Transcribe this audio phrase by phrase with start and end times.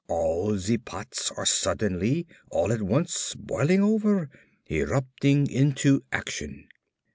[0.07, 4.31] All the pots are suddenly, all at once, boiling over...
[4.67, 6.67] erupting into action!